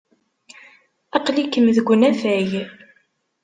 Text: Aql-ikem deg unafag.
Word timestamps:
Aql-ikem 1.17 1.67
deg 1.75 1.87
unafag. 1.93 2.49